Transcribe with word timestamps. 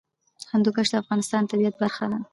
هندوکش 0.51 0.87
د 0.91 0.95
افغانستان 1.03 1.41
د 1.43 1.47
طبیعت 1.51 1.75
برخه 1.81 2.05
ده. 2.11 2.19